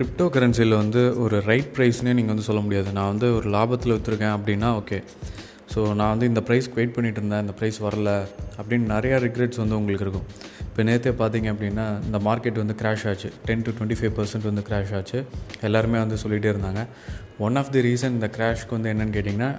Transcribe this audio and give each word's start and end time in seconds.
Crypto 0.00 0.26
கரன்சியில் 0.34 0.74
வந்து 0.80 1.00
ஒரு 1.22 1.36
right 1.48 1.66
ப்ரைஸ்னே 1.76 2.12
நீங்கள் 2.18 2.32
வந்து 2.32 2.44
சொல்ல 2.46 2.60
முடியாது. 2.66 2.88
நான் 2.98 3.08
வந்து 3.12 3.26
ஒரு 3.38 3.48
லாபத்தில் 3.54 3.92
விற்றுருக்கேன் 3.94 4.34
அப்படின்னா 4.36 4.68
ஓகே 4.78 4.98
ஸோ 5.72 5.80
நான் 5.98 6.12
வந்து 6.12 6.28
இந்த 6.30 6.40
ப்ரைஸ்க்கு 6.48 6.78
வெயிட் 6.78 6.94
பண்ணிகிட்டு 6.94 7.20
இருந்தேன் 7.20 7.42
இந்த 7.44 7.54
ப்ரைஸ் 7.58 7.78
வரல 7.86 8.12
அப்படின்னு 8.58 8.86
நிறையா 8.92 9.16
ரிக்ரெட்ஸ் 9.24 9.60
வந்து 9.62 9.76
உங்களுக்கு 9.80 10.04
இருக்கும். 10.06 10.24
இப்போ 10.68 10.86
நேற்றே 10.90 11.12
பார்த்தீங்க 11.20 11.50
அப்படின்னா 11.54 11.86
இந்த 12.06 12.20
மார்க்கெட் 12.28 12.60
வந்து 12.62 12.76
கிராஷ் 12.82 13.04
ஆச்சு. 13.10 13.30
Ten 13.48 13.64
to 13.66 13.74
twenty 13.76 13.98
five 14.00 14.14
percent 14.20 14.48
வந்து 14.50 14.64
கிராஷ் 14.70 14.94
ஆச்சு. 15.00 15.20
எல்லாருமே 15.68 16.00
வந்து 16.04 16.18
சொல்லிகிட்டே 16.22 16.50
இருந்தாங்க. 16.54 16.84
ஒன் 17.48 17.58
ஆஃப் 17.62 17.70
தி 17.76 17.82
ரீசன் 17.88 18.16
இந்த 18.18 18.30
கிராஷ்க்கு 18.38 18.76
வந்து 18.78 18.92
என்னென்னு 18.94 19.16
கேட்டிங்கன்னா 19.18 19.52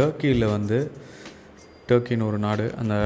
டர்க்கியில் 0.00 0.48
வந்து 0.56 0.80
டர்க்கின்னு 1.90 2.28
ஒரு 2.30 2.40
நாடு 2.46 2.66
அந்த 2.82 2.96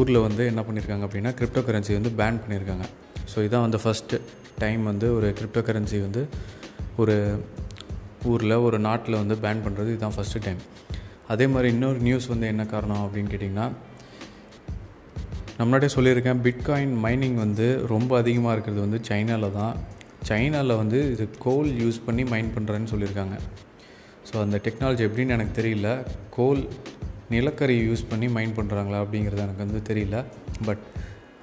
ஊரில் 0.00 0.24
வந்து 0.28 0.44
என்ன 0.52 0.62
பண்ணியிருக்காங்க 0.68 1.06
அப்படின்னா 1.08 1.34
கிரிப்டோ 1.40 1.64
கரன்சி 1.70 1.98
வந்து 2.00 2.14
பேன் 2.22 2.42
பண்ணியிருக்காங்க 2.44 2.86
ஸோ 3.32 3.44
இதான் 3.46 3.64
வந்து 3.66 3.80
ஃபஸ்ட்டு 3.84 4.20
டைம் 4.62 4.82
வந்து 4.84 5.06
ஒரு 5.16 5.28
கிரிப்டோ 5.38 5.62
கரன்சி 5.68 5.98
வந்து 6.06 6.22
ஒரு 7.02 7.16
ஊரில் 8.32 8.62
ஒரு 8.66 8.78
நாட்டில் 8.88 9.20
வந்து 9.22 9.36
பேன் 9.44 9.64
பண்ணுறது 9.64 9.90
இதுதான் 9.94 10.16
ஃபஸ்ட்டு 10.16 10.44
டைம் 10.46 10.62
அதே 11.32 11.46
மாதிரி 11.46 11.68
இன்னொரு 11.74 11.98
நியூஸ் 11.98 12.26
வந்து 12.32 12.46
என்ன 12.52 12.64
காரணம் 12.72 13.02
அப்படின்னு 13.04 13.32
கேட்டிங்கன்னா 13.32 13.66
நம்மளாட்டே 15.58 15.88
சொல்லியிருக்கேன் 15.96 16.40
பிட்காயின் 16.46 16.94
மைனிங் 17.04 17.36
வந்து 17.44 17.66
ரொம்ப 17.92 18.12
அதிகமாக 18.22 18.54
இருக்கிறது 18.54 18.80
வந்து 18.86 18.98
சைனாவில் 19.08 19.54
தான். 19.60 19.76
சைனாவில் 20.28 20.80
வந்து 20.80 20.98
இது 21.12 21.24
கோல் 21.44 21.70
யூஸ் 21.82 21.98
பண்ணி 22.06 22.22
மைன் 22.32 22.50
பண்ணுறேன்னு 22.56 22.90
சொல்லியிருக்காங்க. 22.92 23.36
ஸோ 24.28 24.34
அந்த 24.44 24.56
டெக்னாலஜி 24.66 25.02
எப்படின்னு 25.08 25.34
எனக்கு 25.36 25.54
தெரியல. 25.60 25.88
கோல் 26.36 26.62
நிலக்கரி 27.34 27.76
யூஸ் 27.88 28.04
பண்ணி 28.10 28.26
மைன் 28.36 28.56
பண்ணுறாங்களா 28.58 28.98
அப்படிங்கிறது 29.04 29.44
எனக்கு 29.46 29.64
வந்து 29.66 29.80
தெரியல. 29.90 30.18
பட் 30.66 30.84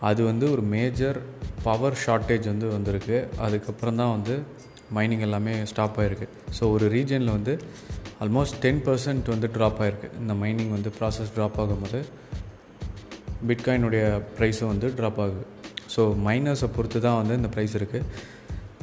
அது 0.09 0.21
வந்து 0.29 0.45
ஒரு 0.51 0.63
மேஜர் 0.75 1.19
பவர் 1.65 1.97
ஷார்ட்டேஜ் 2.03 2.45
வந்து 2.51 2.67
வந்திருக்கு. 2.75 3.17
அதுக்கப்புறம் 3.45 3.99
தான் 4.01 4.13
வந்து 4.17 4.35
மைனிங் 4.97 5.23
எல்லாமே 5.27 5.53
ஸ்டாப் 5.71 5.97
ஆகிருக்கு 6.01 6.27
ஸோ 6.57 6.63
ஒரு 6.75 6.85
ரீஜனில் 6.95 7.35
வந்து 7.37 7.53
ஆல்மோஸ்ட் 8.23 8.57
டென் 8.65 8.81
பர்சன்ட் 8.87 9.29
வந்து 9.33 9.47
ட்ராப் 9.55 9.79
ஆகிருக்கு 9.83 10.09
இந்த 10.21 10.33
மைனிங் 10.43 10.73
வந்து 10.77 10.89
ப்ராசஸ் 10.97 11.33
ட்ராப் 11.37 11.57
ஆகும்போது 11.63 11.99
பிட்காயினுடைய 13.49 14.03
ப்ரைஸும் 14.37 14.71
வந்து 14.73 14.89
ட்ராப் 14.97 15.19
ஆகுது. 15.23 15.43
ஸோ 15.93 16.01
மைனஸை 16.27 16.67
பொறுத்து 16.75 16.99
தான் 17.07 17.17
வந்து 17.21 17.33
இந்த 17.39 17.49
ப்ரைஸ் 17.55 17.73
இருக்குது 17.79 18.05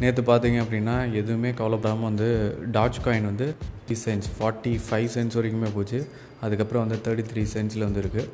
நேற்று 0.02 0.22
பார்த்தீங்க 0.28 0.58
அப்படின்னா 0.64 0.96
எதுவுமே 1.20 1.50
கவலைப்படாமல் 1.60 2.08
வந்து 2.10 2.28
டாச் 2.76 3.00
காயின் 3.06 3.28
வந்து 3.30 3.46
three 3.86 3.96
cents 4.04 4.28
forty 4.36 4.72
five 4.86 5.08
cents 5.16 5.36
வரைக்குமே 5.38 5.70
போச்சு. 5.76 5.98
அதுக்கப்புறம் 6.46 6.84
வந்து 6.84 6.98
தேர்ட்டி 7.06 7.24
த்ரீ 7.30 7.42
சென்ஸில் 7.54 7.86
வந்து 7.88 8.02
இருக்குது 8.04 8.28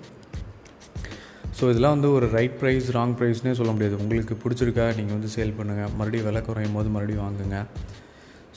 ஸோ 1.58 1.64
இதெல்லாம் 1.72 1.94
வந்து 1.96 2.08
ஒரு 2.16 2.26
ரைட் 2.36 2.56
ப்ரைஸ் 2.60 2.86
ராங் 2.96 3.14
ப்ரைஸ்னே 3.18 3.52
சொல்ல 3.58 3.70
முடியாது. 3.74 3.96
உங்களுக்கு 4.04 4.34
பிடிச்சிருக்கா 4.42 4.86
நீங்கள் 4.98 5.16
வந்து 5.16 5.30
சேல் 5.34 5.54
பண்ணுங்கள் 5.58 5.92
மறுபடியும் 5.98 6.26
விலை 6.28 6.40
குறையும் 6.48 6.76
போது 6.78 6.88
மறுபடியும் 6.94 7.24
வாங்குங்க. 7.26 7.58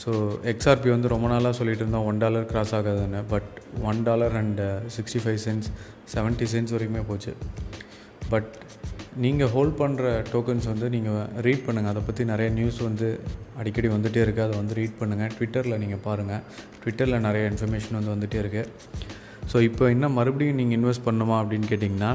ஸோ 0.01 0.11
எக்ஸ்ஆர்பி 0.51 0.89
வந்து 0.95 1.11
ரொம்ப 1.13 1.27
நாளாக 1.33 1.53
சொல்லிட்டு 1.59 1.83
இருந்தோம். 1.83 2.05
ஒன் 2.09 2.19
டாலர் 2.23 2.47
கிராஸ் 2.51 2.73
ஆகாதுன்னு. 2.77 3.21
But 3.33 3.49
one 3.89 3.99
dollar 4.07 4.35
and 4.41 4.61
sixty 4.95 5.19
five 5.23 5.39
cents 5.45 5.67
seventy 6.13 6.47
cents 6.53 6.73
வரைக்குமே 6.75 7.03
போச்சு. 7.11 7.33
பட் 8.33 8.49
நீங்கள் 9.25 9.51
ஹோல்ட் 9.53 9.77
பண்ணுற 9.81 10.09
டோக்கன்ஸ் 10.33 10.67
வந்து 10.71 10.87
நீங்கள் 10.95 11.21
ரீட் 11.45 11.63
பண்ணுங்கள் 11.67 11.93
அதை 11.93 12.01
பற்றி 12.09 12.25
நிறைய 12.31 12.49
நியூஸ் 12.57 12.79
வந்து 12.87 13.07
அடிக்கடி 13.61 13.87
வந்துகிட்டே 13.93 14.21
இருக்குது 14.25 14.45
அதை 14.47 14.57
வந்து 14.61 14.75
ரீட் 14.79 14.99
பண்ணுங்கள் 14.99 15.31
ட்விட்டரில் 15.37 15.79
நீங்கள் 15.83 16.03
பாருங்கள் 16.07 16.43
ட்விட்டரில் 16.81 17.23
நிறைய 17.27 17.45
இன்ஃபர்மேஷன் 17.51 17.97
வந்து 17.99 18.13
வந்துகிட்டே 18.15 18.39
இருக்குது 18.43 18.67
ஸோ 19.53 19.59
இப்போ 19.69 19.83
என்ன 19.95 20.09
மறுபடியும் 20.17 20.59
நீங்கள் 20.61 20.77
இன்வெஸ்ட் 20.79 21.07
பண்ணுமா 21.07 21.37
அப்படின்னு 21.41 21.69
கேட்டிங்கன்னா 21.71 22.11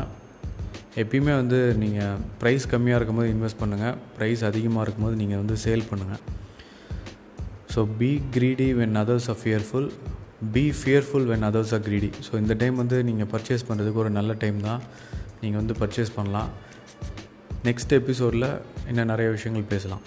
எப்பயுமே 1.03 1.33
வந்து 1.41 1.59
நீங்கள் 1.83 2.19
ப்ரைஸ் 2.41 2.65
கம்மியாக 2.73 2.99
இருக்கும்போது 2.99 3.31
இன்வெஸ்ட் 3.35 3.61
பண்ணுங்கள் 3.63 3.97
ப்ரைஸ் 4.17 4.43
அதிகமாக 4.49 4.85
இருக்கும்போது 4.85 5.17
நீங்கள் 5.23 5.41
வந்து 5.43 5.57
சேல் 5.65 5.89
பண்ணுங்கள் 5.91 6.21
so 7.75 7.83
be 8.01 8.11
greedy 8.37 8.69
when 8.81 8.99
others 9.03 9.29
are 9.33 9.41
fearful 9.43 9.89
be 10.55 10.65
fearful 10.81 11.27
when 11.31 11.47
others 11.49 11.73
are 11.77 11.85
greedy 11.87 12.11
so 12.27 12.33
இந்த 12.43 12.55
டைம் 12.61 12.77
வந்து 12.83 12.97
நீங்கள் 13.09 13.31
பர்ச்சேஸ் 13.33 13.67
பண்ணுறதுக்கு 13.69 14.03
ஒரு 14.05 14.13
நல்ல 14.19 14.33
டைம் 14.43 14.61
தான். 14.69 14.83
நீங்கள் 15.43 15.61
வந்து 15.61 15.75
பர்ச்சேஸ் 15.81 16.17
பண்ணலாம். 16.19 16.51
நெக்ஸ்ட் 17.69 17.95
எபிசோடில் 18.01 18.49
இன்னும் 18.91 19.11
நிறைய 19.13 19.29
விஷயங்கள் 19.37 19.71
பேசலாம். 19.75 20.05